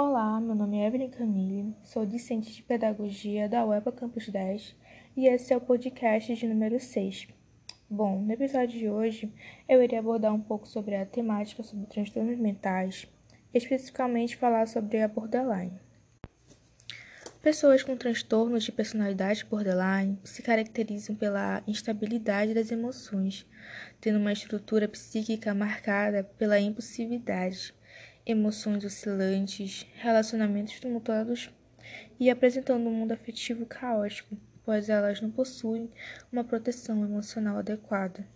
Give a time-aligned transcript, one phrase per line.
[0.00, 4.76] Olá, meu nome é Evelyn Camille, sou discente de Pedagogia da UEPA Campus 10
[5.16, 7.26] e esse é o podcast de número 6.
[7.90, 9.34] Bom, no episódio de hoje
[9.68, 13.08] eu irei abordar um pouco sobre a temática sobre transtornos mentais,
[13.52, 15.80] especificamente falar sobre a borderline.
[17.42, 23.44] Pessoas com transtornos de personalidade borderline se caracterizam pela instabilidade das emoções,
[24.00, 27.76] tendo uma estrutura psíquica marcada pela impulsividade
[28.28, 31.50] emoções oscilantes, relacionamentos tumultuados
[32.20, 35.90] e apresentando um mundo afetivo caótico, pois elas não possuem
[36.30, 38.26] uma proteção emocional adequada.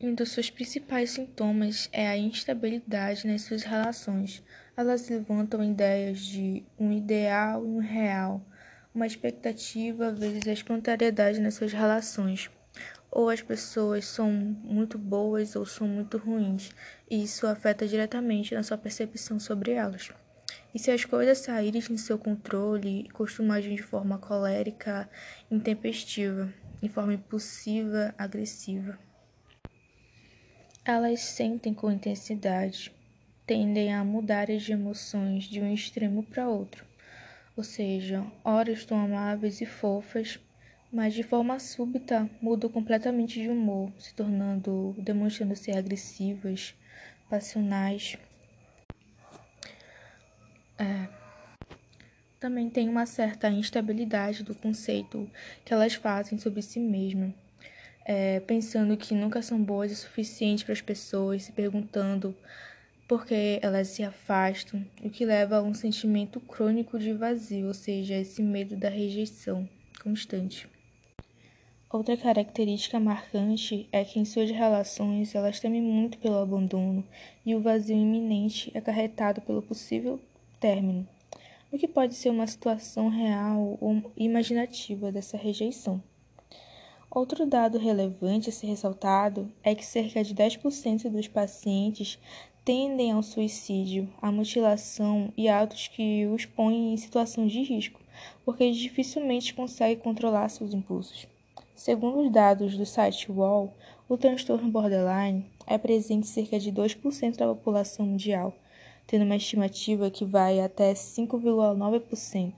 [0.00, 4.42] Um dos seus principais sintomas é a instabilidade nas suas relações.
[4.76, 8.40] Elas levantam ideias de um ideal e um real,
[8.94, 12.50] uma expectativa vezes as contrariedades nas suas relações
[13.14, 16.70] ou as pessoas são muito boas ou são muito ruins,
[17.08, 20.10] e isso afeta diretamente na sua percepção sobre elas.
[20.74, 25.08] E se as coisas saírem de seu controle, costumam agir de forma colérica,
[25.48, 28.98] intempestiva, de forma impulsiva, agressiva.
[30.84, 32.92] Elas sentem com intensidade,
[33.46, 36.84] tendem a mudar de emoções de um extremo para outro.
[37.56, 40.40] Ou seja, horas estão amáveis e fofas,
[40.94, 46.72] mas de forma súbita mudam completamente de humor, se tornando, demonstrando ser agressivas,
[47.28, 48.16] passionais.
[50.78, 51.08] É.
[52.38, 55.28] Também tem uma certa instabilidade do conceito
[55.64, 57.32] que elas fazem sobre si mesmas,
[58.04, 62.36] é, pensando que nunca são boas o suficiente para as pessoas, se perguntando
[63.08, 67.74] por que elas se afastam, o que leva a um sentimento crônico de vazio, ou
[67.74, 69.68] seja, esse medo da rejeição
[70.00, 70.72] constante.
[71.94, 77.04] Outra característica marcante é que em suas relações elas temem muito pelo abandono
[77.46, 80.18] e o vazio iminente acarretado pelo possível
[80.58, 81.06] término,
[81.70, 86.02] o que pode ser uma situação real ou imaginativa dessa rejeição.
[87.08, 92.18] Outro dado relevante a ser ressaltado é que cerca de 10% dos pacientes
[92.64, 98.00] tendem ao suicídio, à mutilação e atos que os põem em situação de risco,
[98.44, 101.32] porque dificilmente conseguem controlar seus impulsos.
[101.84, 103.70] Segundo os dados do site Wall,
[104.08, 108.54] o transtorno borderline é presente em cerca de 2% da população mundial,
[109.06, 112.54] tendo uma estimativa que vai até 5,9%,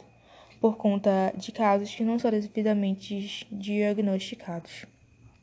[0.61, 4.87] por conta de casos que não são devidamente diagnosticados.